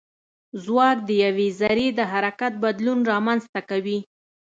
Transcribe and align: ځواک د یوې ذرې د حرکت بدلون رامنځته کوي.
ځواک 0.63 0.97
د 1.07 1.09
یوې 1.23 1.47
ذرې 1.59 1.87
د 1.99 1.99
حرکت 2.11 2.53
بدلون 2.63 2.99
رامنځته 3.11 3.59
کوي. 3.69 3.99